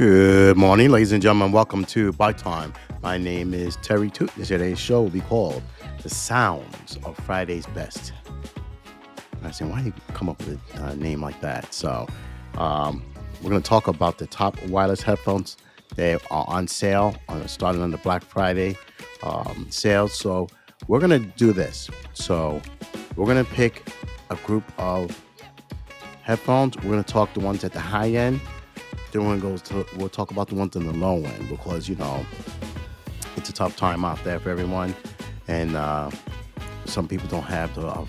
[0.00, 1.52] Good morning, ladies and gentlemen.
[1.52, 2.72] Welcome to Bite Time.
[3.02, 4.30] My name is Terry Toot.
[4.34, 5.62] Today's show will be called
[6.02, 8.14] The Sounds of Friday's Best.
[9.44, 11.74] I said, why do you come up with a name like that?
[11.74, 12.06] So,
[12.56, 13.04] um,
[13.42, 15.58] we're going to talk about the top wireless headphones.
[15.96, 18.78] They are on sale, on, starting on the Black Friday
[19.22, 20.14] um, sales.
[20.14, 20.48] So,
[20.88, 21.90] we're going to do this.
[22.14, 22.62] So,
[23.16, 23.86] we're going to pick
[24.30, 25.22] a group of
[26.22, 26.78] headphones.
[26.78, 28.40] We're going to talk the ones at the high end
[29.12, 31.96] then one goes to we'll talk about the ones in the low end because you
[31.96, 32.24] know
[33.36, 34.94] it's a tough time out there for everyone,
[35.48, 36.10] and uh,
[36.84, 38.04] some people don't have the, uh,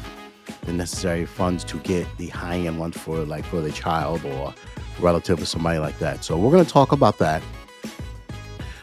[0.64, 4.54] the necessary funds to get the high end ones for like for their child or
[5.00, 6.24] relative or somebody like that.
[6.24, 7.42] So we're going to talk about that.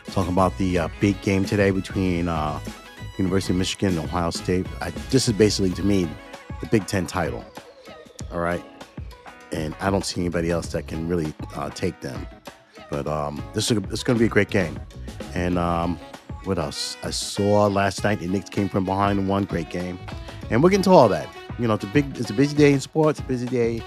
[0.06, 2.58] Talk about the uh, big game today between uh,
[3.18, 4.66] University of Michigan and Ohio State.
[4.80, 6.08] I, this is basically to me
[6.60, 7.44] the Big Ten title.
[8.32, 8.64] All right
[9.52, 12.26] and I don't see anybody else that can really uh, take them.
[12.90, 14.78] But um, this is going to be a great game.
[15.34, 15.98] And um,
[16.44, 16.96] what else?
[17.02, 19.44] I saw last night the Knicks came from behind and won.
[19.44, 19.98] Great game.
[20.50, 21.28] And we'll get into all that.
[21.58, 23.82] You know, it's a big, it's a busy day in sports, a busy day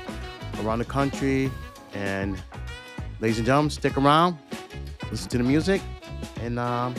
[0.63, 1.49] around the country.
[1.93, 2.41] And
[3.19, 4.37] ladies and gentlemen, stick around,
[5.09, 5.81] listen to the music,
[6.41, 6.95] and um,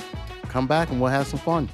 [0.48, 1.68] come back and we'll have some fun.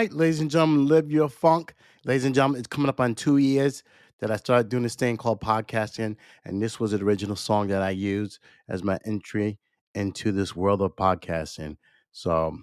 [0.00, 1.74] Right, ladies and gentlemen, live your funk.
[2.06, 3.82] Ladies and gentlemen, it's coming up on two years
[4.20, 6.16] that I started doing this thing called podcasting,
[6.46, 8.38] and this was the original song that I used
[8.70, 9.58] as my entry
[9.94, 11.76] into this world of podcasting.
[12.12, 12.56] So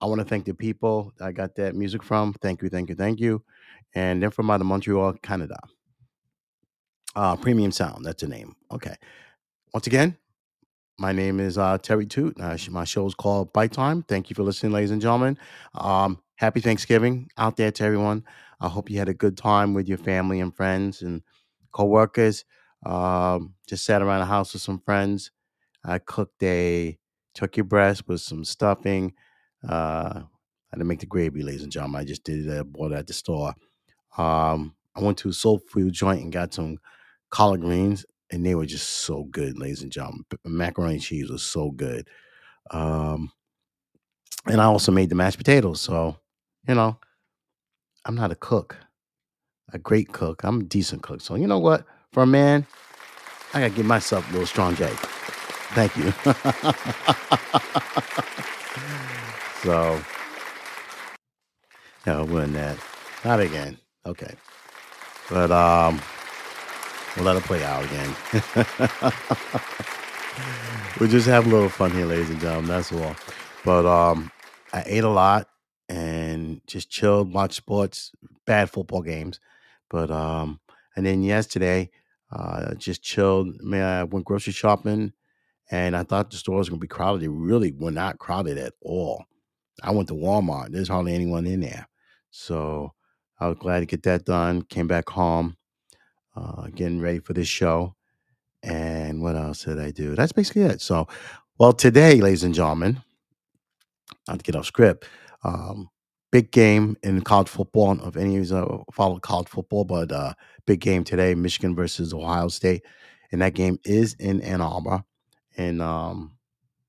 [0.00, 2.34] I want to thank the people I got that music from.
[2.34, 3.42] Thank you, thank you, thank you.
[3.96, 5.58] And then from out of Montreal, Canada.
[7.16, 8.54] Uh, Premium Sound, that's the name.
[8.70, 8.94] Okay.
[9.74, 10.16] Once again,
[10.98, 12.38] my name is uh, Terry Toot.
[12.40, 14.04] Uh, my show is called Bite Time.
[14.04, 15.36] Thank you for listening, ladies and gentlemen.
[15.74, 18.24] Um, happy Thanksgiving out there to everyone.
[18.60, 21.22] I hope you had a good time with your family and friends and
[21.72, 22.44] coworkers.
[22.84, 25.30] Um, just sat around the house with some friends.
[25.84, 26.98] I cooked a
[27.34, 29.14] turkey breast with some stuffing.
[29.66, 30.22] Uh,
[30.72, 32.00] I didn't make the gravy, ladies and gentlemen.
[32.00, 32.58] I just did it.
[32.58, 33.54] I bought it at the store.
[34.16, 36.78] Um, I went to a soul food joint and got some
[37.30, 40.24] collard greens and they were just so good, ladies and gentlemen.
[40.44, 42.08] Macaroni and cheese was so good.
[42.70, 43.30] Um,
[44.46, 45.80] and I also made the mashed potatoes.
[45.80, 46.16] So,
[46.68, 46.98] you know,
[48.04, 48.76] I'm not a cook,
[49.72, 50.42] a great cook.
[50.44, 51.20] I'm a decent cook.
[51.20, 51.84] So, you know what?
[52.12, 52.66] For a man,
[53.54, 54.88] I got to give myself a little strong J.
[55.74, 56.12] Thank you.
[59.62, 60.00] so,
[62.06, 62.78] no, wasn't that.
[63.24, 63.76] Not again.
[64.06, 64.34] Okay.
[65.30, 66.00] But, um,
[67.16, 68.14] We'll let it play out again.
[71.00, 72.68] we just have a little fun here, ladies and gentlemen.
[72.68, 73.16] That's all.
[73.64, 74.30] But um,
[74.74, 75.48] I ate a lot
[76.66, 78.12] just chilled, watched sports,
[78.46, 79.40] bad football games.
[79.90, 80.60] But um,
[80.96, 81.90] and then yesterday,
[82.32, 83.60] uh, just chilled.
[83.62, 85.12] Man, I went grocery shopping,
[85.70, 87.22] and I thought the store was gonna be crowded.
[87.22, 89.24] They really were not crowded at all.
[89.82, 90.70] I went to Walmart.
[90.72, 91.88] There's hardly anyone in there,
[92.30, 92.92] so
[93.38, 94.62] I was glad to get that done.
[94.62, 95.56] Came back home
[96.36, 97.94] uh, getting ready for this show.
[98.62, 100.14] And what else did I do?
[100.14, 100.80] That's basically it.
[100.80, 101.06] So,
[101.58, 103.02] well, today, ladies and gentlemen,
[104.28, 105.06] not to get off script,
[105.44, 105.88] um,
[106.30, 107.98] big game in college football.
[108.06, 110.34] If any of you uh, follow college football, but uh,
[110.66, 112.84] big game today, Michigan versus Ohio State,
[113.32, 115.04] and that game is in Ann Arbor.
[115.56, 116.36] And um,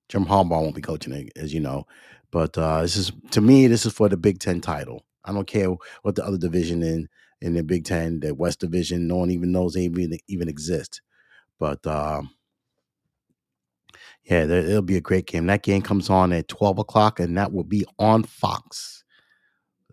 [0.10, 1.86] Jim Harbaugh won't be coaching it, as you know.
[2.32, 5.06] But uh, this is to me, this is for the Big Ten title.
[5.24, 5.70] I don't care
[6.02, 7.08] what the other division in
[7.42, 9.08] in the Big Ten, the West Division.
[9.08, 11.02] No one even knows they even even exist.
[11.60, 12.32] But um,
[14.26, 15.48] yeah, there, it'll be a great game.
[15.48, 18.97] That game comes on at twelve o'clock, and that will be on Fox.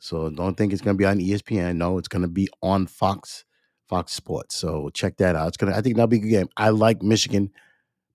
[0.05, 1.77] So don't think it's going to be on ESPN.
[1.77, 3.47] No, it's going to be on Fox,
[3.89, 4.55] Fox Sports.
[4.55, 5.49] So check that out.
[5.49, 5.75] It's gonna.
[5.75, 6.49] I think that'll be a good game.
[6.59, 7.51] I like Michigan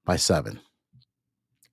[0.06, 0.60] by seven.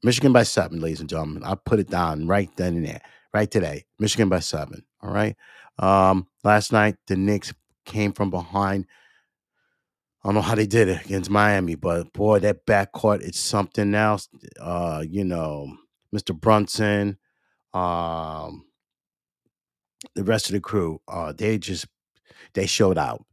[0.02, 1.44] Michigan by seven, ladies and gentlemen.
[1.44, 3.02] I put it down right then and there,
[3.34, 3.84] right today.
[3.98, 4.84] Michigan by seven.
[5.02, 5.36] All right.
[5.78, 7.52] Um, last night, the Knicks
[7.84, 8.86] came from behind.
[10.24, 13.94] I don't know how they did it against Miami, but boy, that backcourt, it's something
[13.94, 14.30] else.
[14.58, 15.76] Uh, you know,
[16.14, 16.34] Mr.
[16.34, 17.18] Brunson,
[17.74, 18.65] um,
[20.16, 21.86] the rest of the crew, uh, they just
[22.54, 23.24] they showed out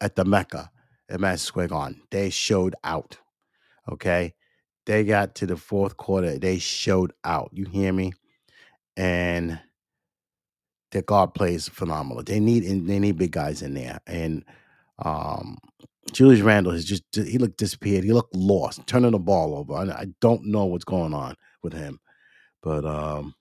[0.00, 0.70] at the Mecca
[1.08, 2.02] at Madison Square Garden.
[2.10, 3.18] They showed out.
[3.90, 4.34] Okay.
[4.86, 6.38] They got to the fourth quarter.
[6.38, 7.50] They showed out.
[7.52, 8.12] You hear me?
[8.96, 9.60] And
[10.92, 12.22] their guard plays phenomenal.
[12.24, 14.00] They need they need big guys in there.
[14.06, 14.44] And
[15.04, 15.58] um
[16.12, 18.04] Julius Randle has just he looked disappeared.
[18.04, 19.74] He looked lost, turning the ball over.
[19.74, 22.00] I, I don't know what's going on with him.
[22.62, 23.34] But um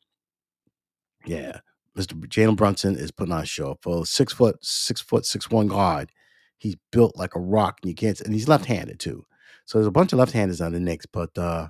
[1.26, 1.60] yeah,
[1.98, 2.14] Mr.
[2.28, 6.12] Jalen Brunson is putting on a show for six foot, six foot, six one guard.
[6.58, 8.20] He's built like a rock, and you can't.
[8.22, 9.26] And he's left handed too.
[9.66, 11.68] So there's a bunch of left handers on the Knicks, but uh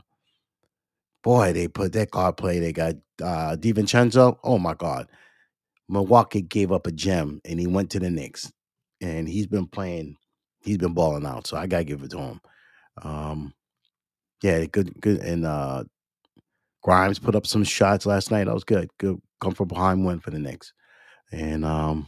[1.24, 2.60] boy, they put that guard play.
[2.60, 4.38] They got uh DiVincenzo.
[4.44, 5.07] Oh my God,
[5.89, 8.51] Milwaukee gave up a gem, and he went to the Knicks,
[9.01, 10.18] and he's been playing.
[10.62, 11.48] He's been balling out.
[11.48, 12.42] So I gotta give it to him.
[13.01, 13.54] Um,
[14.44, 15.83] yeah, good, good, and uh
[16.81, 18.45] Grimes put up some shots last night.
[18.45, 18.89] That was good.
[18.98, 20.74] Good come from behind win for the Knicks.
[21.31, 22.07] And um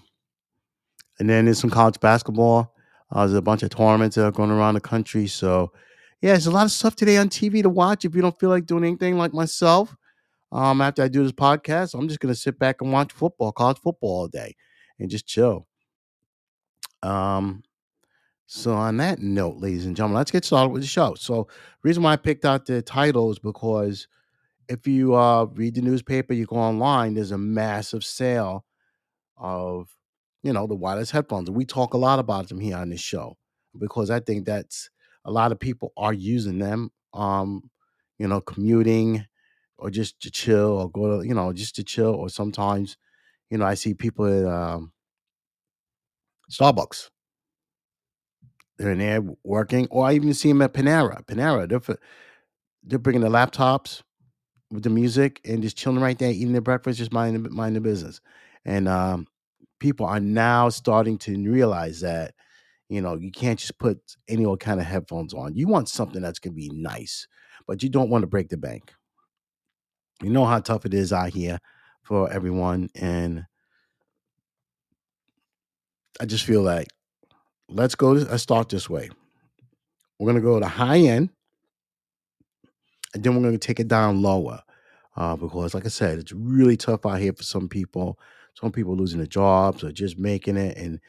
[1.20, 2.74] and then there's some college basketball.
[3.12, 5.28] Uh, there's a bunch of tournaments that are going around the country.
[5.28, 5.72] So
[6.22, 8.06] yeah, there's a lot of stuff today on TV to watch.
[8.06, 9.96] If you don't feel like doing anything like myself,
[10.52, 13.80] um, after I do this podcast, I'm just gonna sit back and watch football, college
[13.80, 14.56] football all day
[15.00, 15.68] and just chill.
[17.04, 17.64] Um
[18.54, 21.16] so on that note, ladies and gentlemen, let's get started with the show.
[21.16, 21.48] So
[21.84, 24.10] reason why I picked out the title is because
[24.72, 28.64] if you uh, read the newspaper, you go online, there's a massive sale
[29.36, 29.90] of,
[30.44, 31.52] you know, the wireless headphones.
[31.52, 33.38] We talk a lot about them here on this show
[33.78, 34.90] because I think that's
[35.26, 37.70] a lot of people are using them, um,
[38.18, 39.26] you know, commuting
[39.78, 42.16] or just to chill or go to, you know, just to chill.
[42.16, 42.96] Or sometimes,
[43.50, 44.94] you know, I see people at um,
[46.50, 47.10] Starbucks.
[48.78, 51.26] They're in there working, or I even see them at Panera.
[51.26, 51.98] Panera, they're, for,
[52.84, 54.02] they're bringing the laptops
[54.72, 57.90] with the music and just chilling right there, eating their breakfast, just minding minding the
[57.90, 58.22] business.
[58.66, 59.28] And um,
[59.80, 62.34] people are now starting to realize that
[62.90, 65.56] you know you can't just put any old kind of headphones on.
[65.56, 67.28] You want something that's gonna be nice,
[67.68, 68.94] but you don't want to break the bank.
[70.22, 71.60] You know how tough it is out here
[72.04, 73.46] for everyone, and
[76.20, 76.88] I just feel like
[77.70, 78.12] let's go.
[78.12, 79.10] Let's start this way.
[80.20, 81.30] We're gonna go to high end,
[83.14, 84.62] and then we're gonna take it down lower.
[85.18, 88.18] Uh, because, like I said, it's really tough out here for some people.
[88.54, 91.00] Some people losing their jobs or just making it, and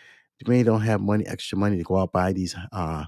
[0.44, 3.04] they don't have money, extra money to go out buy these uh,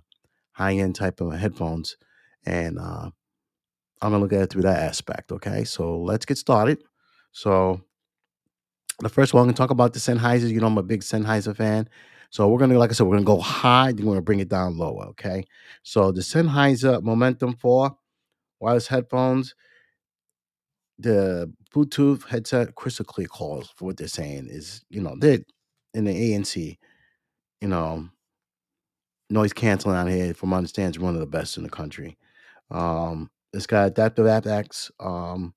[0.52, 1.96] high end type of headphones.
[2.46, 3.10] And uh,
[4.00, 5.32] I'm gonna look at it through that aspect.
[5.32, 6.78] Okay, so let's get started.
[7.32, 7.80] So
[9.00, 10.48] the first one I'm gonna talk about the Sennheiser.
[10.48, 11.88] You know, I'm a big Sennheiser fan.
[12.30, 14.48] So we're gonna, like I said, we're gonna go high, then we're gonna bring it
[14.48, 15.06] down lower.
[15.06, 15.44] Okay.
[15.82, 17.96] So the Sennheiser Momentum 4
[18.64, 19.54] wireless headphones,
[20.98, 25.40] the Bluetooth headset crystal clear calls for what they're saying is, you know, they're
[25.92, 26.78] in the ANC,
[27.60, 28.08] you know,
[29.30, 32.16] noise canceling out here, from my understanding, one of the best in the country.
[32.70, 35.54] Um, it's got adaptive aptX um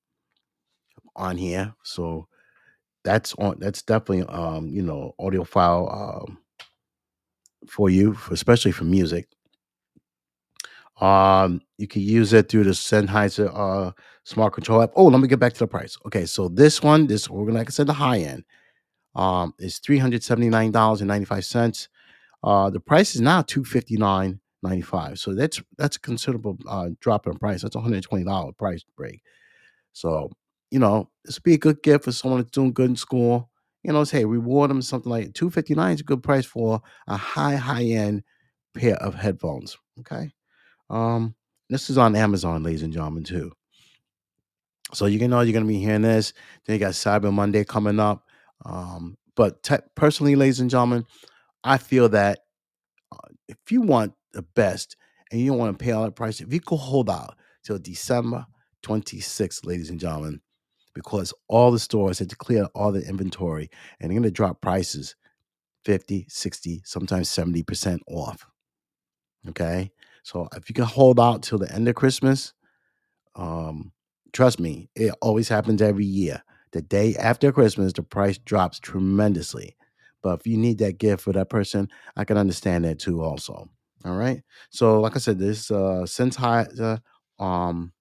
[1.16, 2.28] on here, so
[3.04, 3.56] that's on.
[3.60, 6.38] That's definitely um, you know, audiophile um
[7.68, 9.28] for you, for, especially for music.
[11.00, 13.92] Um, you can use it through the Sennheiser uh
[14.24, 14.90] smart control app.
[14.96, 15.96] Oh, let me get back to the price.
[16.06, 18.44] Okay, so this one, this we're gonna like I said, the high end
[19.14, 21.88] um is three hundred seventy nine dollars and ninety five cents.
[22.42, 25.18] Uh, the price is now two fifty nine ninety five.
[25.18, 27.62] So that's that's a considerable uh drop in price.
[27.62, 29.22] That's a one hundred twenty dollar price break.
[29.92, 30.30] So
[30.70, 33.50] you know, this would be a good gift for someone that's doing good in school.
[33.84, 36.82] You know, say reward them something like two fifty nine is a good price for
[37.06, 38.24] a high high end
[38.74, 39.78] pair of headphones.
[40.00, 40.32] Okay.
[40.90, 41.34] Um,
[41.68, 43.52] this is on Amazon, ladies and gentlemen, too.
[44.94, 46.32] So you can know you're gonna be hearing this.
[46.66, 48.24] Then you got Cyber Monday coming up.
[48.64, 51.04] Um, but personally, ladies and gentlemen,
[51.62, 52.40] I feel that
[53.12, 54.96] uh, if you want the best
[55.30, 57.78] and you don't want to pay all that price, if you could hold out till
[57.78, 58.46] December
[58.84, 60.40] 26th, ladies and gentlemen,
[60.94, 64.60] because all the stores had to clear all the inventory and they're going to drop
[64.60, 65.14] prices
[65.84, 68.46] 50, 60, sometimes 70% off.
[69.48, 69.90] Okay.
[70.28, 72.52] So if you can hold out till the end of Christmas,
[73.34, 73.92] um,
[74.34, 76.42] trust me, it always happens every year.
[76.72, 79.74] The day after Christmas, the price drops tremendously.
[80.22, 83.70] But if you need that gift for that person, I can understand that too, also.
[84.04, 84.42] All right.
[84.68, 87.00] So, like I said, this uh Sennheiser
[87.38, 87.94] um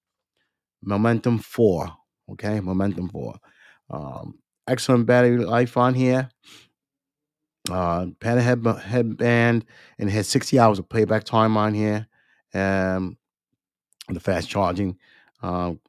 [0.84, 1.88] Momentum 4.
[2.34, 3.36] Okay, Momentum 4.
[3.89, 6.29] Um, excellent battery life on here.
[7.69, 9.63] Uh, had head, headband
[9.98, 12.05] and it had 60 hours of playback time on here.
[12.57, 13.17] Um,
[14.09, 14.97] the fast charging.
[15.43, 15.79] Um,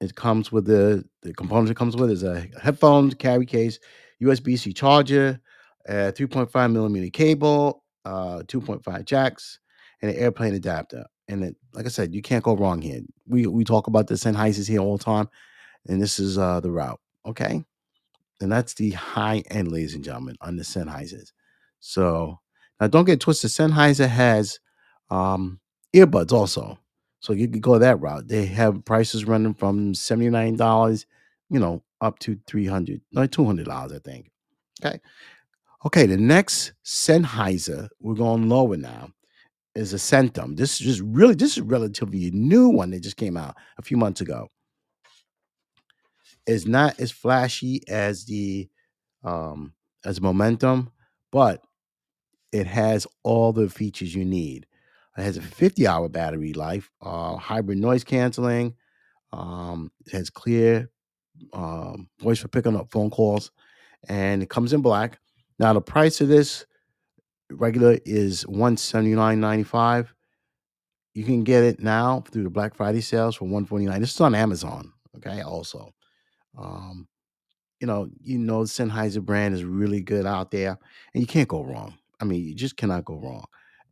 [0.00, 3.78] It comes with the the components it comes with is a headphones, carry case,
[4.22, 5.40] USB C charger,
[5.88, 9.60] a 3.5 millimeter cable, uh, 2.5 jacks,
[10.02, 11.06] and an airplane adapter.
[11.28, 13.00] And it, like I said, you can't go wrong here.
[13.28, 15.28] We we talk about the Sennheisers here all the time,
[15.88, 17.00] and this is uh, the route.
[17.26, 17.64] Okay,
[18.40, 21.32] and that's the high end, ladies and gentlemen, on the Sennheisers.
[21.80, 22.40] So
[22.80, 23.50] now, don't get twisted.
[23.50, 24.60] Sennheiser has
[25.10, 25.60] um,
[25.96, 26.78] earbuds also,
[27.20, 28.28] so you could go that route.
[28.28, 31.06] They have prices running from seventy nine dollars,
[31.50, 34.30] you know, up to three hundred, no, two hundred dollars, I think.
[34.84, 35.00] Okay,
[35.84, 36.06] okay.
[36.06, 39.10] The next Sennheiser, we're going lower now,
[39.74, 40.56] is Accentum.
[40.56, 43.82] This is just really, this is relatively a new one that just came out a
[43.82, 44.48] few months ago.
[46.46, 48.68] It's not as flashy as the
[49.24, 49.72] um,
[50.04, 50.92] as Momentum,
[51.32, 51.64] but
[52.52, 54.66] it has all the features you need.
[55.16, 58.74] It has a 50 hour battery life, uh, hybrid noise canceling,
[59.32, 60.90] um, it has clear
[61.52, 63.50] um, voice for picking up phone calls,
[64.08, 65.18] and it comes in black.
[65.58, 66.66] Now, the price of this
[67.50, 70.08] regular is $179.95.
[71.14, 74.00] You can get it now through the Black Friday sales for 149.
[74.00, 75.94] This is on Amazon, okay, also.
[76.58, 77.08] Um,
[77.80, 80.78] you know, you know, the Sennheiser brand is really good out there,
[81.14, 81.94] and you can't go wrong.
[82.20, 83.44] I mean, you just cannot go wrong.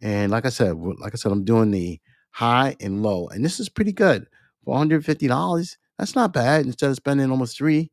[0.03, 3.61] And like I said, like I said, I'm doing the high and low, and this
[3.61, 4.27] is pretty good
[4.65, 5.79] for 150 dollars.
[5.99, 6.67] That's not bad.
[6.67, 7.91] Instead of spending almost three,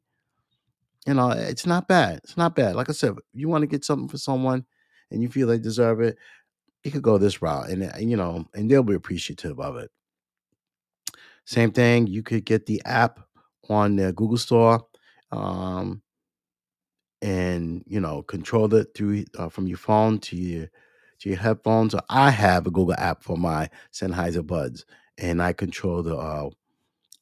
[1.08, 2.20] you know, it's not bad.
[2.24, 2.76] It's not bad.
[2.76, 4.66] Like I said, if you want to get something for someone,
[5.12, 6.18] and you feel they deserve it,
[6.84, 9.92] you could go this route, and uh, you know, and they'll be appreciative of it.
[11.46, 12.08] Same thing.
[12.08, 13.20] You could get the app
[13.70, 14.86] on the Google Store.
[15.32, 16.02] Um,
[17.22, 20.68] and you know control it through uh, from your phone to your
[21.22, 21.94] to your headphones.
[21.94, 24.86] So I have a Google app for my Sennheiser Buds,
[25.18, 26.50] and I control the uh,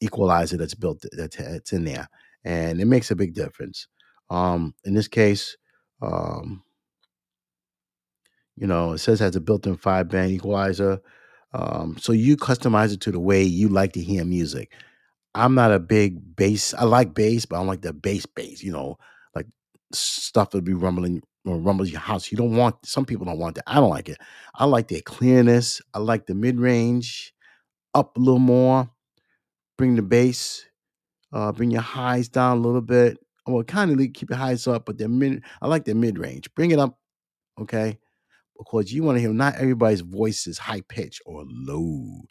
[0.01, 2.09] equalizer that's built that's in there,
[2.43, 3.87] and it makes a big difference.
[4.29, 5.57] Um, in this case,
[6.01, 6.63] um,
[8.55, 10.99] you know, it says it has a built-in five band equalizer.
[11.53, 14.71] Um, so you customize it to the way you like to hear music.
[15.35, 16.73] I'm not a big bass.
[16.73, 18.63] I like bass, but I don't like the bass bass.
[18.63, 18.97] You know,
[19.33, 19.47] like
[19.93, 22.31] stuff that be rumbling or rumbles your house.
[22.31, 22.75] You don't want.
[22.85, 23.63] Some people don't want that.
[23.67, 24.17] I don't like it.
[24.55, 25.81] I like the clearness.
[25.93, 27.33] I like the mid range
[27.93, 28.89] up a little more.
[29.77, 30.65] Bring the bass.
[31.31, 33.17] Uh, bring your highs down a little bit.
[33.47, 35.43] Well, kind of keep your highs up, but the mid.
[35.61, 36.53] I like the mid range.
[36.55, 36.99] Bring it up,
[37.59, 37.97] okay?
[38.57, 39.33] Because you want to hear.
[39.33, 42.21] Not everybody's voice is high pitch or low.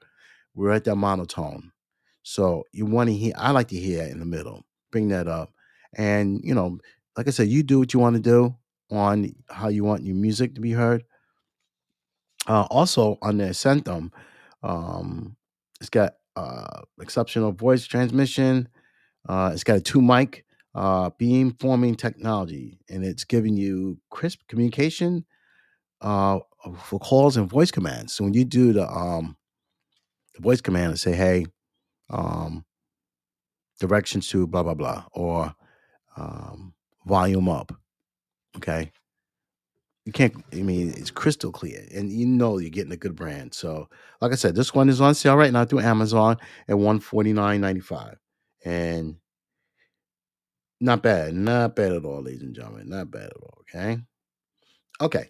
[0.55, 1.73] We're at that monotone.
[2.23, 4.65] So you want to hear, I like to hear in the middle.
[4.93, 5.53] Bring that up.
[5.95, 6.79] And, you know,
[7.17, 8.55] like I said, you do what you want to do
[8.91, 11.05] on how you want your music to be heard.
[12.47, 14.11] Uh, also on the Centum,
[14.63, 15.37] um,
[15.81, 18.69] it's got uh, exceptional voice transmission.
[19.29, 24.41] Uh, it's got a two mic uh, beam forming technology, and it's giving you crisp
[24.49, 25.25] communication
[26.01, 26.39] uh,
[26.85, 28.15] for calls and voice commands.
[28.15, 29.37] So when you do the um,
[30.35, 31.47] the voice command and say, "Hey,"
[32.11, 32.65] um,
[33.81, 35.55] directions to blah blah blah or
[36.17, 36.75] um,
[37.07, 37.73] volume up.
[38.57, 38.91] Okay,
[40.05, 40.45] you can't.
[40.53, 43.55] I mean, it's crystal clear, and you know you're getting a good brand.
[43.55, 43.89] So,
[44.21, 46.39] like I said, this one is on sale right now through Amazon
[46.69, 48.19] at one forty nine ninety five,
[48.65, 49.17] and
[50.81, 53.59] not bad, not bad at all, ladies and gentlemen, not bad at all.
[53.63, 53.99] Okay,
[55.01, 55.27] okay.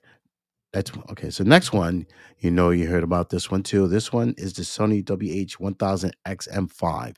[0.72, 1.30] That's okay.
[1.30, 2.06] So next one,
[2.40, 3.88] you know, you heard about this one too.
[3.88, 7.16] This one is the Sony WH1000 XM5.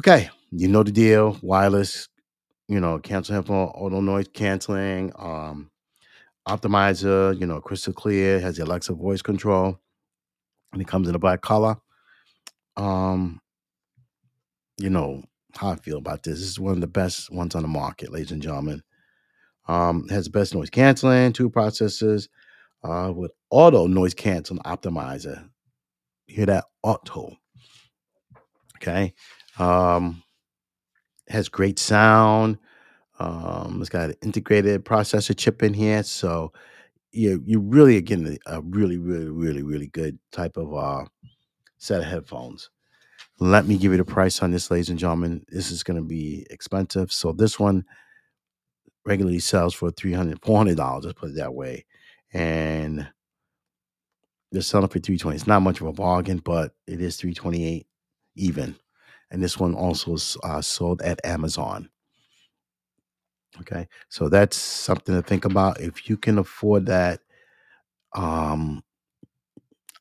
[0.00, 1.38] Okay, you know the deal.
[1.42, 2.08] Wireless,
[2.70, 5.70] you know, cancel headphone, auto noise canceling, um,
[6.48, 9.78] optimizer, you know, crystal clear, has the Alexa voice control,
[10.72, 11.76] and it comes in a black color.
[12.76, 13.40] Um,
[14.78, 15.24] you know
[15.56, 16.40] how I feel about this.
[16.40, 18.82] This is one of the best ones on the market, ladies and gentlemen.
[19.68, 22.28] Um, it has the best noise canceling, two processors,
[22.84, 25.48] uh, with auto noise canceling optimizer.
[26.28, 27.36] You hear that auto?
[28.78, 29.14] Okay.
[29.58, 30.22] Um,
[31.30, 32.58] has great sound.
[33.18, 36.52] Um, it's got an integrated processor chip in here, so
[37.12, 41.04] you you really are getting a, really really really really good type of uh,
[41.78, 42.70] set of headphones.
[43.38, 45.44] Let me give you the price on this, ladies and gentlemen.
[45.48, 47.84] This is going to be expensive, so this one
[49.04, 51.04] regularly sells for 300 400 dollars.
[51.04, 51.84] Let's put it that way,
[52.32, 53.08] and
[54.52, 55.36] they're selling for 320.
[55.36, 57.86] It's not much of a bargain, but it is 328
[58.36, 58.76] even.
[59.30, 61.88] And this one also is uh, sold at Amazon.
[63.60, 65.80] Okay, so that's something to think about.
[65.80, 67.20] If you can afford that,
[68.14, 68.82] um,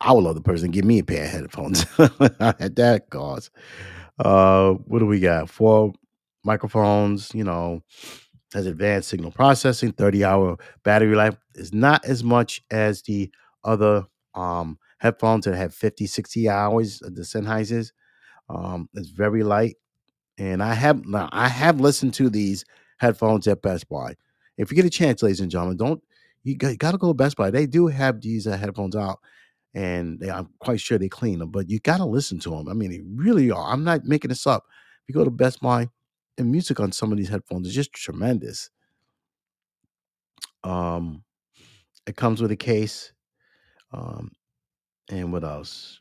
[0.02, 1.86] I would love the person to give me a pair of headphones
[2.40, 3.52] at that cost.
[4.18, 5.50] Uh, what do we got?
[5.50, 5.94] Four
[6.44, 7.32] microphones.
[7.34, 7.84] You know,
[8.54, 9.92] has advanced signal processing.
[9.94, 13.32] Thirty hour battery life is not as much as the
[13.64, 14.06] other
[14.36, 17.02] um headphones that have 50, 60 hours.
[17.02, 17.92] of The Sennheisers.
[18.50, 19.76] Um, it's very light
[20.40, 22.66] and I have now I have listened to these
[22.98, 24.16] headphones at Best Buy.
[24.58, 26.02] If you get a chance, ladies and gentlemen, don't
[26.44, 27.52] you got, to go to Best Buy.
[27.52, 29.20] They do have these uh, headphones out,
[29.74, 31.52] and they, I'm quite sure they clean them.
[31.52, 32.70] But you got to listen to them.
[32.70, 33.72] I mean, they really are.
[33.72, 34.64] I'm not making this up.
[35.04, 35.90] If you go to Best Buy,
[36.38, 38.70] the music on some of these headphones is just tremendous.
[40.64, 41.24] Um,
[42.08, 43.12] it comes with a case.
[43.92, 44.32] Um,
[45.12, 46.00] and what else?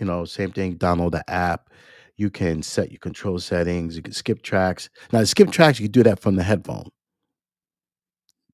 [0.00, 0.76] You know, same thing.
[0.76, 1.70] Download the app.
[2.16, 3.96] You can set your control settings.
[3.96, 4.90] You can skip tracks.
[5.12, 6.90] Now, skip tracks, you can do that from the headphone,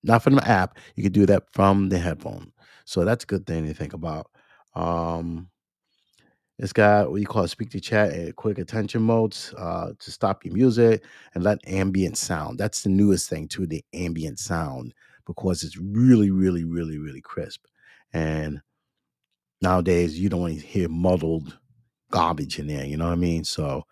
[0.02, 0.78] not from the app.
[0.96, 2.52] You can do that from the headphone.
[2.84, 4.30] So that's a good thing to think about.
[4.74, 5.48] Um,
[6.58, 10.44] it's got what you call speak to chat and quick attention modes uh, to stop
[10.44, 12.58] your music and let ambient sound.
[12.58, 14.94] That's the newest thing too, the ambient sound,
[15.26, 17.66] because it's really, really, really, really crisp.
[18.12, 18.62] And
[19.62, 21.58] nowadays you don't to hear muddled
[22.10, 23.44] garbage in there you know what i mean?
[23.44, 23.84] So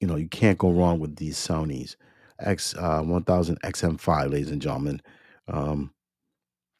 [0.00, 1.96] you know you can't go wrong with these sonys.
[2.40, 5.00] X uh 1000 xm5 ladies and gentlemen.
[5.48, 5.92] Um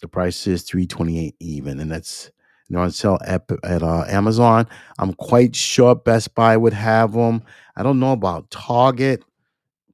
[0.00, 2.31] the price is 328 even and that's
[2.69, 4.67] you know on sale at, at uh, amazon.
[4.99, 7.43] I'm quite sure best buy would have them
[7.76, 9.25] i don't know about target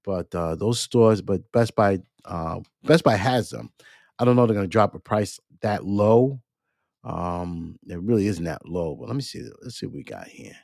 [0.04, 3.70] but uh those stores but best buy uh best buy has them
[4.18, 6.40] i don't know they're gonna drop a price that low
[7.06, 9.48] Um, it really isn't that low, but let me see.
[9.62, 10.56] Let's see what we got here.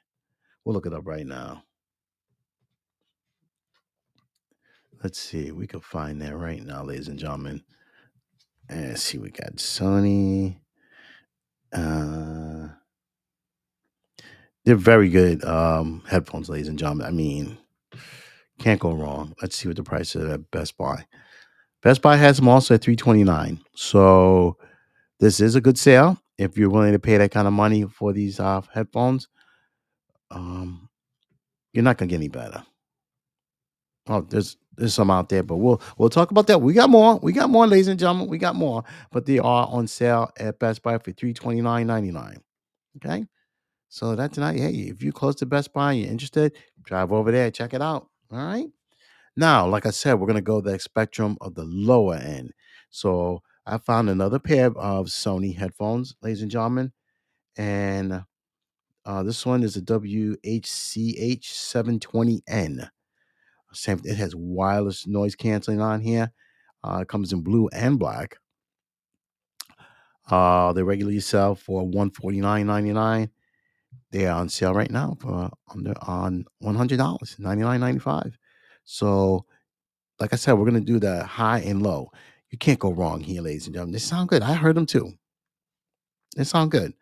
[0.65, 1.63] We'll look it up right now.
[5.05, 5.53] Let's see.
[5.53, 7.63] We can find that right now, ladies and gentlemen.
[8.69, 10.57] And see, we got Sony.
[11.73, 12.69] Uh,
[14.65, 17.07] they're very good um, headphones, ladies and gentlemen.
[17.07, 17.59] I mean,
[18.59, 19.35] can't go wrong.
[19.41, 21.07] Let's see what the price is at Best Buy.
[21.83, 23.61] Best Buy has them also at three twenty nine.
[23.75, 24.57] So
[25.21, 28.13] this is a good sale if you're willing to pay that kind of money for
[28.13, 29.29] these uh, headphones.
[30.31, 30.89] Um,
[31.73, 32.65] you're not gonna get any better.
[34.09, 36.61] Oh, there's there's some out there, but we'll we'll talk about that.
[36.61, 37.19] We got more.
[37.23, 38.29] We got more, ladies and gentlemen.
[38.29, 41.87] We got more, but they are on sale at Best Buy for three twenty nine
[41.87, 42.39] ninety nine.
[42.97, 43.27] Okay,
[43.89, 44.59] so that's tonight.
[44.59, 47.83] Hey, if you're close to Best Buy, and you're interested, drive over there, check it
[47.83, 48.09] out.
[48.31, 48.67] All right.
[49.37, 52.53] Now, like I said, we're gonna go the spectrum of the lower end.
[52.91, 56.93] So I found another pair of Sony headphones, ladies and gentlemen,
[57.57, 58.25] and
[59.05, 60.39] uh, this one is a WHCH
[61.45, 62.91] 720N.
[63.73, 64.01] Same.
[64.05, 66.33] It has wireless noise canceling on here.
[66.85, 68.37] Uh, it comes in blue and black.
[70.31, 73.31] Uh, they regularly sell for one forty nine ninety nine.
[74.11, 77.99] They are on sale right now for under on one hundred dollars, ninety nine ninety
[78.01, 78.37] five.
[78.85, 79.47] So,
[80.21, 82.11] like I said, we're gonna do the high and low.
[82.53, 83.95] You can't go wrong here, ladies and gentlemen.
[83.95, 84.43] They sound good.
[84.43, 85.15] I heard them too.
[86.37, 86.93] They sound good.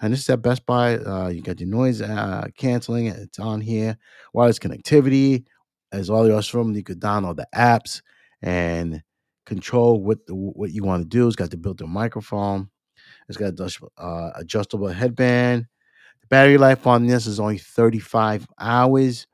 [0.00, 0.98] And this is at Best Buy.
[0.98, 3.06] Uh, you got your noise uh, canceling.
[3.06, 3.96] It's on here.
[4.34, 5.44] Wireless connectivity.
[5.90, 8.02] As all the of you could download the apps
[8.42, 9.02] and
[9.46, 11.26] control what the, what you want to do.
[11.26, 12.68] It's got the built-in microphone.
[13.28, 13.58] It's got
[13.96, 15.66] uh, adjustable headband.
[16.20, 19.26] The battery life on this is only 35 hours.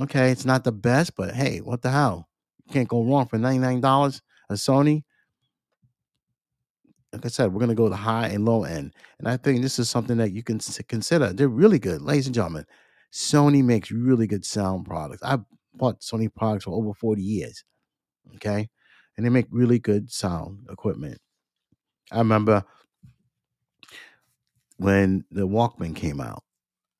[0.00, 2.28] Okay, it's not the best, but hey, what the hell?
[2.66, 4.20] You can't go wrong for $99
[4.54, 5.04] Sony
[7.12, 8.94] like I said, we're going to go the high and low end.
[9.18, 11.32] And I think this is something that you can consider.
[11.32, 12.02] They're really good.
[12.02, 12.66] Ladies and gentlemen,
[13.12, 15.22] Sony makes really good sound products.
[15.22, 17.64] I've bought Sony products for over 40 years.
[18.36, 18.68] Okay.
[19.16, 21.18] And they make really good sound equipment.
[22.12, 22.64] I remember
[24.76, 26.44] when the Walkman came out,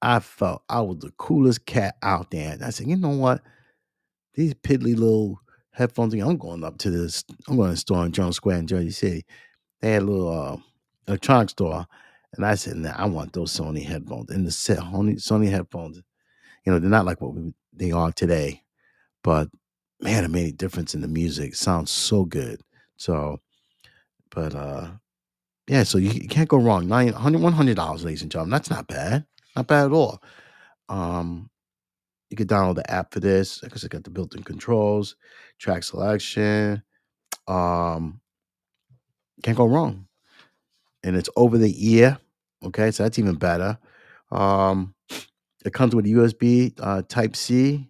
[0.03, 2.53] I felt I was the coolest cat out there.
[2.53, 3.43] And I said, you know what?
[4.35, 5.41] These piddly little
[5.81, 8.90] headphones, I'm going up to this, I'm going to store in Journal Square in Jersey
[8.90, 9.27] City.
[9.81, 10.57] They had a little uh,
[11.09, 11.87] electronics store.
[12.37, 14.31] And I said, nah, I want those Sony headphones.
[14.31, 16.01] And the Sony, Sony headphones,
[16.64, 18.62] you know, they're not like what we, they are today.
[19.25, 19.49] But
[20.01, 21.53] man, it made a difference in the music.
[21.53, 22.61] It sounds so good.
[22.97, 23.40] So,
[24.31, 24.93] but uh
[25.69, 26.88] yeah, so you, you can't go wrong.
[26.88, 28.53] Nine hundred, one hundred dollars, ladies and gentlemen.
[28.53, 29.25] That's not bad.
[29.55, 30.23] Not bad at all.
[30.88, 31.50] Um,
[32.31, 35.16] you can download the app for this because it got the built-in controls,
[35.59, 36.83] track selection.
[37.49, 38.21] Um,
[39.43, 40.07] can't go wrong.
[41.03, 42.19] And it's over the ear.
[42.64, 43.79] Okay, so that's even better.
[44.31, 44.95] Um,
[45.64, 47.88] it comes with a USB uh, Type C,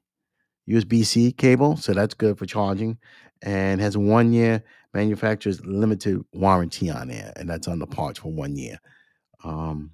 [0.68, 2.98] USB C cable, so that's good for charging,
[3.42, 4.62] and has one year
[4.94, 8.78] manufacturer's limited warranty on there, and that's on the parts for one year.
[9.44, 9.90] Um,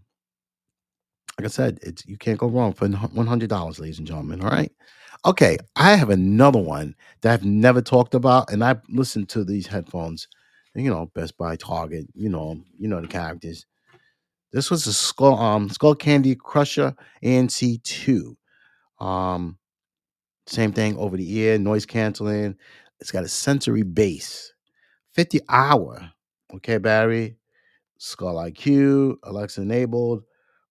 [1.39, 4.43] Like I said, it's you can't go wrong for one hundred dollars, ladies and gentlemen.
[4.43, 4.73] All right.
[5.27, 9.67] Okay, I have another one that I've never talked about, and I've listened to these
[9.67, 10.29] headphones.
[10.75, 12.07] You know, Best Buy, Target.
[12.15, 13.67] You know, you know the characters.
[14.53, 16.95] This was a skull um Skullcandy crusher
[17.25, 18.37] ANC two.
[19.01, 19.59] Um,
[20.47, 22.57] same thing over the ear, noise canceling.
[23.01, 24.53] It's got a sensory bass,
[25.15, 26.13] fifty hour.
[26.57, 27.37] Okay, battery,
[27.99, 30.25] Skull IQ, Alexa enabled.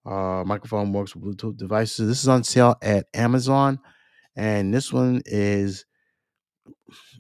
[0.06, 2.08] Uh, microphone works with Bluetooth devices.
[2.08, 3.80] This is on sale at Amazon,
[4.36, 5.86] and this one is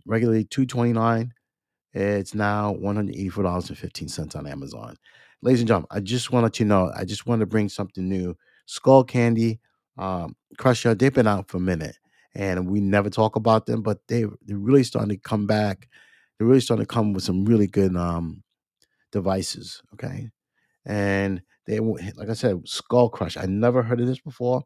[0.06, 1.34] regularly two twenty nine.
[1.94, 4.98] It's now one hundred eighty four dollars and fifteen cents on Amazon.
[5.42, 6.92] Ladies and gentlemen, I just want to let you know.
[6.96, 8.36] I just want to bring something new.
[8.68, 9.60] Skullcandy,
[9.98, 10.94] um, Crusher.
[10.94, 11.98] They've been out for a minute,
[12.36, 15.88] and we never talk about them, but they they're really starting to come back.
[16.38, 18.44] They're really starting to come with some really good um
[19.12, 19.82] devices.
[19.94, 20.30] Okay,
[20.86, 23.40] and they like I said, Skull Crusher.
[23.40, 24.64] I never heard of this before.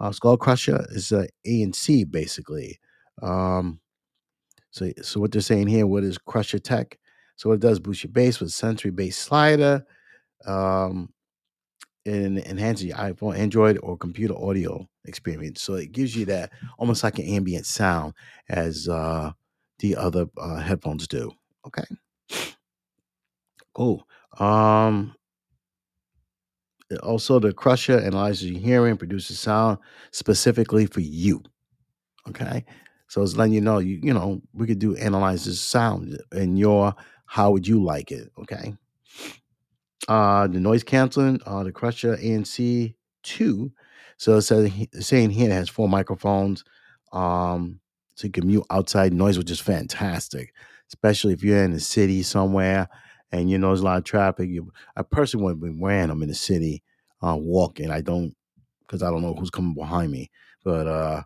[0.00, 2.78] Uh, Skull Crusher is a A and C basically.
[3.22, 3.80] Um,
[4.70, 6.98] so so what they're saying here, what is Crusher Tech?
[7.36, 9.84] So what it does boost your bass with sensory bass slider,
[10.46, 11.12] um,
[12.06, 15.62] and enhances your iPhone, Android, or computer audio experience.
[15.62, 18.14] So it gives you that almost like an ambient sound
[18.48, 19.32] as uh,
[19.78, 21.32] the other uh, headphones do.
[21.66, 21.84] Okay.
[23.74, 24.06] Cool.
[24.38, 25.14] Um,
[27.00, 29.78] also, the crusher analyzes your hearing, produces sound
[30.10, 31.42] specifically for you.
[32.28, 32.64] Okay,
[33.08, 36.94] so it's letting you know you you know we could do analyze sound and your
[37.26, 38.30] how would you like it?
[38.38, 38.74] Okay,
[40.08, 43.72] uh, the noise canceling, uh, the Crusher ANC two.
[44.18, 46.64] So it says it's saying here it has four microphones,
[47.12, 47.80] um,
[48.14, 50.54] so you can mute outside noise, which is fantastic,
[50.88, 52.88] especially if you're in the city somewhere
[53.32, 54.48] and you know there's a lot of traffic.
[54.50, 56.82] You, I personally wouldn't be wearing them in the city,
[57.22, 57.90] uh, walking.
[57.90, 58.34] I don't
[58.86, 60.30] because I don't know who's coming behind me,
[60.64, 61.22] but uh,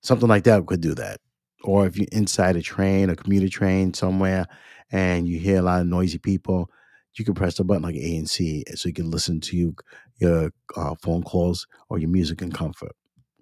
[0.00, 1.20] something like that could do that.
[1.64, 4.46] Or if you're inside a train, a commuter train somewhere,
[4.90, 6.70] and you hear a lot of noisy people,
[7.14, 9.74] you can press the button like A and C, so you can listen to you,
[10.18, 12.92] your uh, phone calls or your music in comfort.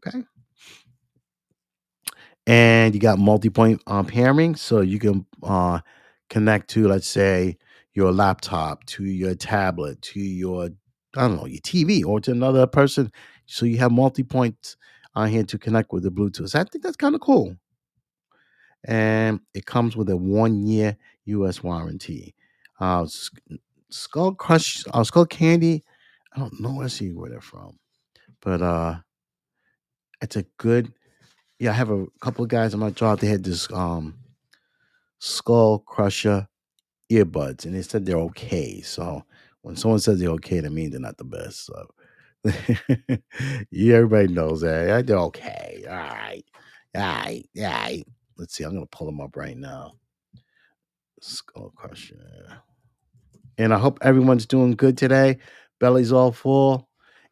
[0.05, 0.25] Okay.
[2.47, 5.81] And you got multi-point um, pairing, so you can uh,
[6.31, 7.59] connect to, let's say,
[7.97, 10.69] your laptop, to your tablet, to your
[11.17, 13.11] I don't know, your TV, or to another person.
[13.47, 14.77] So you have multi-points
[15.15, 16.55] on here to connect with the Bluetooth.
[16.55, 17.57] I think that's kind of cool.
[18.85, 21.63] And it comes with a one-year U.S.
[21.63, 22.35] warranty.
[22.79, 23.07] Uh,
[23.91, 25.81] Skull Crush, uh, Skullcandy.
[26.35, 27.79] I don't know where see where they're from,
[28.43, 28.97] but uh,
[30.21, 30.93] it's a good.
[31.59, 33.21] Yeah, I have a couple of guys on my job.
[33.21, 34.19] They had this um,
[35.19, 36.47] Skull Crusher
[37.11, 38.81] earbuds, and they said they're okay.
[38.83, 39.25] So
[39.63, 41.67] when someone says they're okay, that means they're not the best.
[41.67, 41.89] So
[43.71, 45.07] yeah, everybody knows that.
[45.07, 45.85] They're okay.
[45.89, 46.45] All right.
[46.95, 47.45] All right.
[47.59, 48.05] All right.
[48.39, 48.65] Let's see.
[48.65, 49.95] I'm gonna pull them up right now.
[51.21, 52.63] Skull Crusher.
[53.59, 55.39] And I hope everyone's doing good today.
[55.81, 56.89] Belly's all full.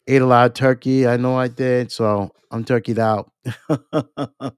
[0.06, 1.06] Ate a lot of turkey.
[1.06, 1.92] I know I did.
[1.92, 3.32] So I'm turkeyed out.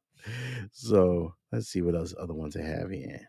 [0.72, 3.20] so let's see what else other ones I have here.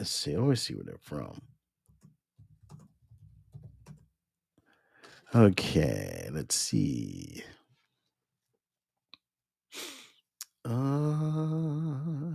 [0.00, 0.34] Let's see.
[0.34, 1.42] Let's see where they're from.
[5.34, 7.44] Okay, let's see.
[10.64, 12.32] Uh,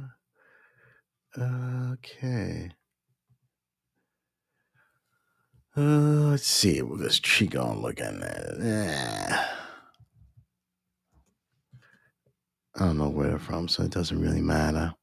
[1.39, 2.69] okay.
[5.75, 5.81] Uh,
[6.29, 6.83] let's see.
[6.99, 8.61] Just cheek on looking at.
[8.61, 9.43] Eh.
[12.75, 14.93] I don't know where they're from, so it doesn't really matter.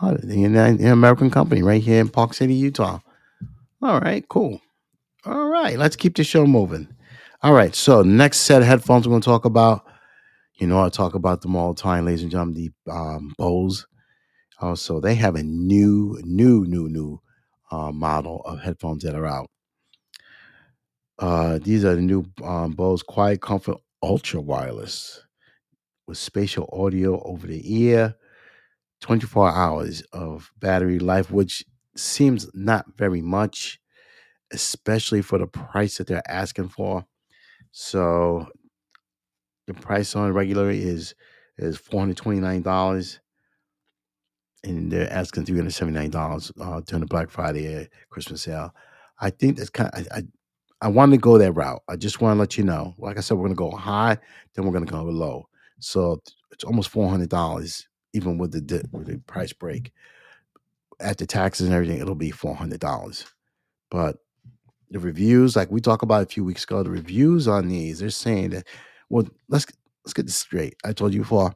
[0.00, 3.00] The United- American company right here in Park City, Utah.
[3.82, 4.60] All right, cool.
[5.24, 6.88] All right, let's keep the show moving.
[7.42, 9.84] All right, so next set of headphones we're going to talk about.
[10.58, 12.54] You know, I talk about them all the time, ladies and gentlemen.
[12.86, 13.86] The um, Bose.
[14.60, 17.20] Also, they have a new, new, new, new
[17.70, 19.48] uh, model of headphones that are out.
[21.18, 25.22] Uh, these are the new um, Bose Quiet Comfort Ultra Wireless
[26.06, 28.16] with spatial audio over the ear,
[29.00, 31.64] 24 hours of battery life, which
[31.96, 33.78] seems not very much,
[34.52, 37.04] especially for the price that they're asking for.
[37.72, 38.48] So
[39.66, 41.14] the price on regular is
[41.58, 43.20] is four hundred twenty nine dollars,
[44.64, 48.42] and they're asking three hundred seventy nine dollars uh, during the Black Friday uh, Christmas
[48.42, 48.74] sale.
[49.20, 49.90] I think that's kind.
[49.92, 50.22] Of, I, I
[50.80, 51.82] I want to go that route.
[51.88, 52.94] I just want to let you know.
[52.98, 54.16] Like I said, we're going to go high,
[54.54, 55.48] then we're going to go low.
[55.80, 57.86] So it's almost four hundred dollars,
[58.18, 59.92] even with the with the price break.
[61.00, 63.26] After taxes and everything, it'll be four hundred dollars.
[63.90, 64.16] But
[64.90, 68.10] The reviews, like we talked about a few weeks ago, the reviews on these, they're
[68.10, 68.66] saying that,
[69.10, 69.66] well, let's
[70.04, 70.76] let's get this straight.
[70.84, 71.54] I told you before,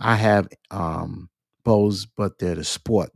[0.00, 1.30] I have um
[1.64, 3.12] Bose, but they're the sport,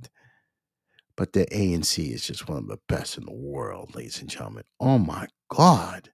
[1.17, 4.65] but the ANC is just one of the best in the world, ladies and gentlemen.
[4.81, 6.11] Oh my God.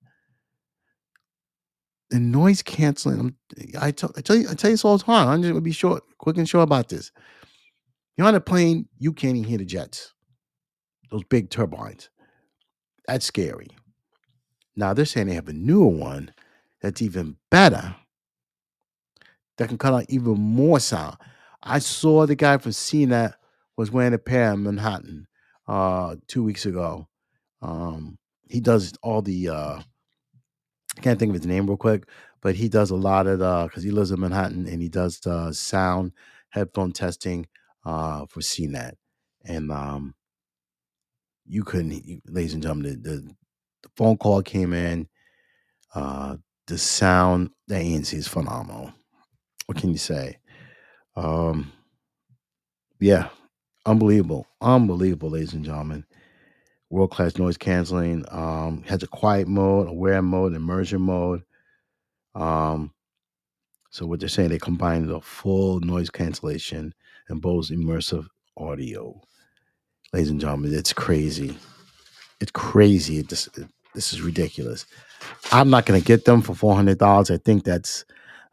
[2.10, 3.18] The noise canceling.
[3.18, 3.36] I'm,
[3.80, 5.28] I, tell, I tell you, I tell you this all the time.
[5.28, 7.10] I'm just gonna be short, quick and short about this.
[8.16, 10.14] You're on a plane, you can't even hear the jets,
[11.10, 12.08] those big turbines.
[13.06, 13.68] That's scary.
[14.76, 16.32] Now they're saying they have a newer one
[16.80, 17.96] that's even better
[19.58, 21.16] that can cut out even more sound.
[21.62, 23.34] I saw the guy from CNET
[23.76, 25.26] was wearing a pair in Manhattan
[25.66, 27.08] uh, two weeks ago.
[27.62, 29.80] Um, he does all the uh,
[30.96, 32.08] I can't think of his name real quick,
[32.42, 35.20] but he does a lot of the because he lives in Manhattan and he does
[35.20, 36.12] the sound
[36.50, 37.46] headphone testing
[37.84, 38.92] uh, for CNET.
[39.44, 40.14] And um,
[41.46, 43.16] you couldn't, you, ladies and gentlemen, the, the,
[43.82, 45.08] the phone call came in.
[45.94, 48.92] Uh, the sound, the ANC is phenomenal.
[49.66, 50.38] What can you say?
[51.16, 51.72] Um,
[53.00, 53.28] yeah,
[53.86, 56.04] unbelievable, unbelievable, ladies and gentlemen.
[56.90, 58.24] World class noise canceling.
[58.30, 61.42] Um, has a quiet mode, aware mode, immersion mode.
[62.34, 62.92] Um,
[63.90, 66.94] so what they're saying, they combine the full noise cancellation
[67.28, 69.20] and Bose immersive audio.
[70.12, 71.56] Ladies and gentlemen, it's crazy.
[72.40, 73.18] It's crazy.
[73.18, 74.86] It just, it, this is ridiculous.
[75.50, 77.30] I'm not gonna get them for four hundred dollars.
[77.30, 78.04] I think that's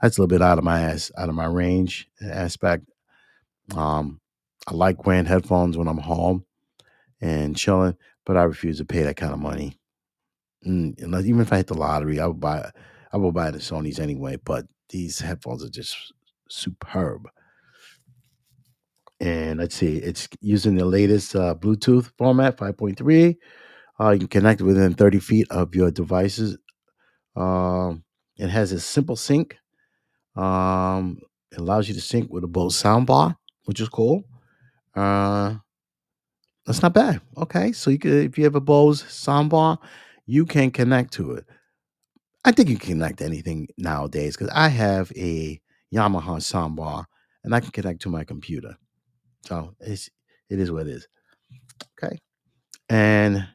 [0.01, 2.89] that's a little bit out of my ass, out of my range aspect.
[3.75, 4.19] Um,
[4.67, 6.45] I like wearing headphones when I'm home
[7.21, 9.77] and chilling, but I refuse to pay that kind of money.
[10.65, 12.71] Mm, unless, even if I hit the lottery, I would buy
[13.11, 14.37] I would buy the Sony's anyway.
[14.43, 16.13] But these headphones are just
[16.49, 17.27] superb.
[19.19, 23.37] And let's see, it's using the latest uh, Bluetooth format, 5.3.
[23.99, 26.57] Uh, you can connect within 30 feet of your devices.
[27.35, 28.03] Um,
[28.37, 29.57] it has a simple sync.
[30.35, 31.19] Um,
[31.51, 34.23] it allows you to sync with a Bose soundbar, which is cool.
[34.95, 35.55] Uh,
[36.65, 37.21] that's not bad.
[37.37, 39.77] Okay, so you could, if you have a Bose soundbar,
[40.25, 41.45] you can connect to it.
[42.45, 45.59] I think you can connect to anything nowadays because I have a
[45.93, 47.05] Yamaha soundbar
[47.43, 48.75] and I can connect to my computer.
[49.45, 50.09] So it's
[50.49, 51.07] it is what it is.
[52.01, 52.17] Okay.
[52.89, 53.47] And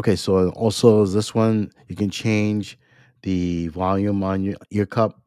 [0.00, 2.78] okay, so also this one you can change
[3.22, 5.20] the volume on your ear cup,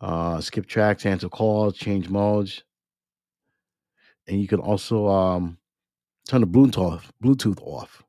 [0.00, 2.62] uh, skip tracks, answer calls, change modes,
[4.30, 5.58] and you can also um,
[6.28, 8.04] turn the Bluetooth off, Bluetooth off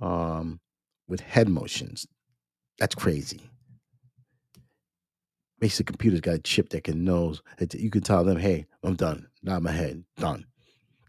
[0.00, 0.58] um,
[1.06, 2.06] with head motions.
[2.78, 3.42] That's crazy.
[5.60, 8.96] Basically, computer's got a chip that can knows that you can tell them, "Hey, I'm
[8.96, 9.28] done.
[9.42, 10.02] Not my head.
[10.16, 10.46] Done."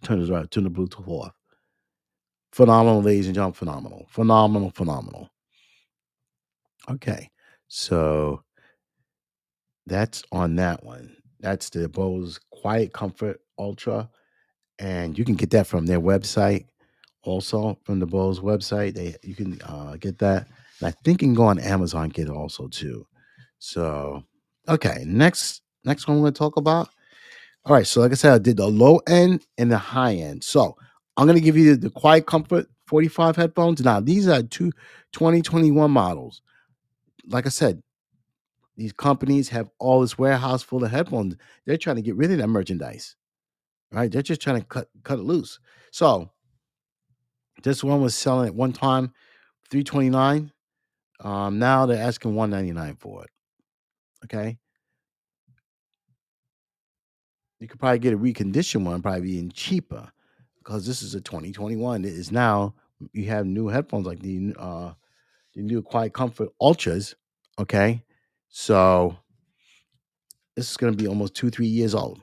[0.04, 0.50] Turn this right.
[0.52, 1.34] Turn the Bluetooth off.
[2.52, 3.56] Phenomenal, ladies and gentlemen.
[3.56, 4.06] Phenomenal.
[4.10, 4.70] Phenomenal.
[4.70, 5.30] Phenomenal.
[6.90, 7.32] Okay,
[7.68, 8.44] so
[9.88, 11.16] that's on that one.
[11.40, 14.10] That's the Bose Quiet Comfort Ultra,
[14.80, 16.66] and you can get that from their website.
[17.24, 20.48] Also, from the Bose website, they you can uh, get that.
[20.80, 23.08] And I think you can go on Amazon get it also too.
[23.58, 24.24] So,
[24.68, 26.90] okay, next next one we're gonna talk about.
[27.66, 30.44] All right, so like I said, I did the low end and the high end.
[30.44, 30.78] So
[31.18, 33.84] I'm gonna give you the, the Quiet Comfort 45 headphones.
[33.84, 34.72] Now these are two
[35.14, 36.42] 2021 models.
[37.28, 37.82] Like I said,
[38.78, 41.36] these companies have all this warehouse full of headphones.
[41.66, 43.16] They're trying to get rid of that merchandise,
[43.92, 44.12] right?
[44.12, 45.60] They're just trying to cut cut it loose.
[45.92, 46.30] So
[47.64, 49.14] this one was selling at one time
[49.70, 50.52] 329.
[51.22, 53.30] Um, now they're asking 199 for it.
[54.26, 54.58] Okay.
[57.60, 60.12] You could probably get a reconditioned one, probably even cheaper,
[60.58, 62.04] because this is a 2021.
[62.04, 62.76] It is now
[63.14, 64.94] you have new headphones like the uh
[65.54, 67.16] the new Quiet Comfort Ultras.
[67.58, 68.04] Okay.
[68.50, 69.18] So
[70.56, 72.22] this is gonna be almost two, three years old.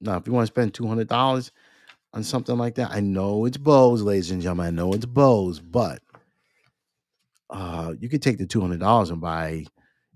[0.00, 1.52] Now, if you want to spend two hundred dollars
[2.12, 4.66] on something like that, I know it's Bose, ladies and gentlemen.
[4.66, 6.00] I know it's Bose, but
[7.50, 9.64] uh, you could take the two hundred dollars and buy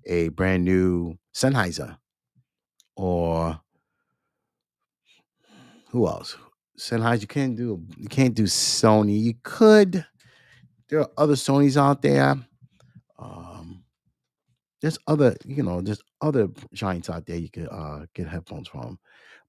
[0.06, 1.96] a brand new Sennheiser,
[2.96, 3.60] or
[5.90, 6.36] who else?
[6.78, 7.22] Sennheiser.
[7.22, 9.20] You can't do you can't do Sony.
[9.20, 10.04] You could.
[10.88, 12.36] There are other Sonys out there.
[13.18, 13.84] Um,
[14.80, 18.98] there's other, you know, there's other giants out there you could uh, get headphones from.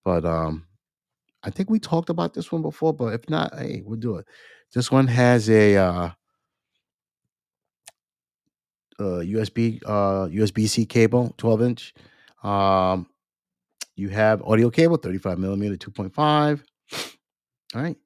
[0.03, 0.65] But um,
[1.43, 4.25] I think we talked about this one before, but if not, hey, we'll do it.
[4.73, 6.09] This one has a uh,
[8.99, 11.93] uh, USB uh, USB C cable, 12 inch.
[12.43, 13.07] Um,
[13.95, 16.61] you have audio cable, 35 millimeter, 2.5.
[17.73, 17.97] All right.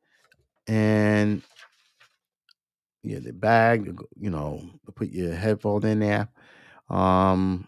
[0.67, 1.41] and
[3.03, 4.63] yeah, the bag, you know,
[4.95, 6.27] put your headphone in there.
[6.89, 7.67] Um,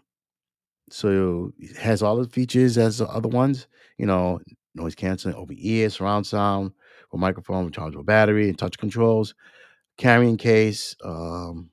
[0.90, 3.66] so it has all the features as the other ones,
[3.98, 4.40] you know,
[4.74, 6.72] noise canceling over ear, surround sound,
[7.10, 9.34] or microphone, rechargeable battery, and touch controls,
[9.96, 10.94] carrying case.
[11.04, 11.70] Um,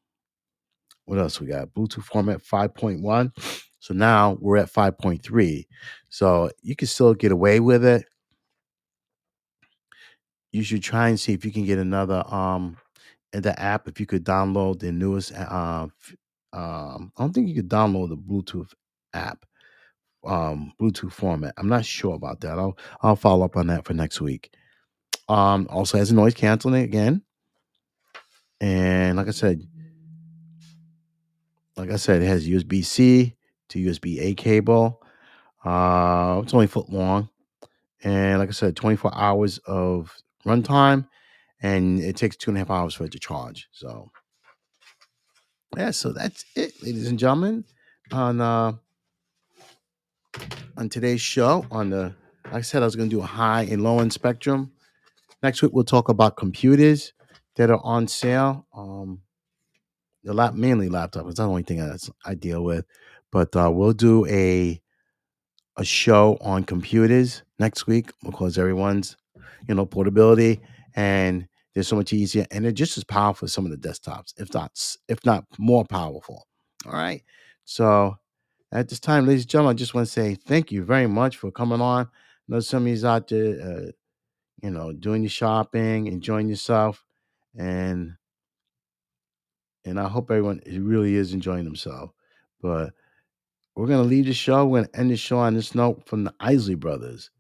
[1.06, 1.73] what else we got?
[1.73, 3.32] Bluetooth format 5.1.
[3.80, 5.67] So now we're at 5.3.
[6.10, 8.06] So you can still get away with it.
[10.51, 12.78] You should try and see if you can get another um
[13.34, 15.88] in the app if you could download the newest uh
[16.54, 18.71] um I don't think you could download the Bluetooth
[19.15, 19.45] app
[20.25, 21.54] um Bluetooth format.
[21.58, 22.58] I'm not sure about that.
[22.58, 24.54] I'll I'll follow up on that for next week.
[25.30, 27.21] Um also has noise canceling again.
[28.62, 29.62] And like I said,
[31.78, 33.36] like I said, it has USB C
[33.69, 35.01] to USB A cable.
[35.63, 37.30] Uh it's only foot long.
[38.04, 41.08] And like I said, 24 hours of runtime
[41.62, 43.67] and it takes two and a half hours for it to charge.
[43.71, 44.12] So
[45.78, 47.65] yeah, so that's it, ladies and gentlemen.
[48.12, 48.73] On uh
[50.78, 52.13] on today's show on the
[52.52, 54.71] I said I was gonna do a high and low end spectrum.
[55.43, 57.13] Next week we'll talk about computers
[57.56, 58.67] that are on sale.
[58.76, 59.21] Um
[60.24, 61.28] the lap mainly laptop.
[61.28, 62.86] It's not the only thing that's I deal with.
[63.32, 64.82] But uh we'll do a
[65.78, 69.17] a show on computers next week because everyone's,
[69.67, 70.62] you know, portability
[70.95, 74.34] and they're so much easier and they're just as powerful as some of the desktops,
[74.38, 74.71] if not
[75.08, 76.48] if not more powerful.
[76.86, 77.24] All right.
[77.65, 78.17] So
[78.76, 81.38] at this time, ladies and gentlemen, I just want to say thank you very much
[81.38, 82.06] for coming on.
[82.06, 82.10] I
[82.50, 83.92] know some of you's out there, uh,
[84.62, 87.06] you know, doing your shopping, enjoying yourself,
[87.58, 88.16] and
[89.86, 92.12] and I hope everyone really is enjoying themselves.
[92.62, 92.92] But
[93.76, 94.66] we're gonna leave the show.
[94.66, 97.32] We're gonna end the show on this note from the Isley Brothers.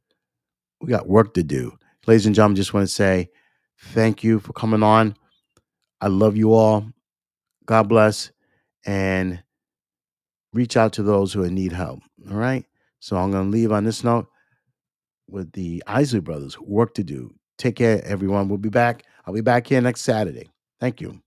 [0.79, 2.55] We got work to do, ladies and gentlemen.
[2.55, 3.29] Just want to say
[3.77, 5.17] thank you for coming on.
[5.99, 6.87] I love you all.
[7.65, 8.31] God bless,
[8.85, 9.43] and
[10.55, 12.01] reach out to those who need help.
[12.31, 12.65] All right.
[13.01, 14.27] So I'm gonna leave on this note.
[15.27, 16.59] with the Isley Brothers.
[16.59, 17.33] Work to do.
[17.57, 18.49] Take care, everyone.
[18.49, 19.03] We'll be back.
[19.25, 20.49] I'll be back here next Saturday.
[20.79, 21.24] Thank you.